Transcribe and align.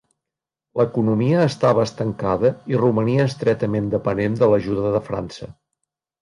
L'economia 0.79 1.43
estava 1.49 1.83
estancada 1.89 2.51
i 2.73 2.79
romania 2.81 3.27
estretament 3.33 3.93
depenent 3.93 4.39
de 4.41 4.49
l'ajuda 4.55 4.95
de 4.97 5.05
França. 5.13 5.51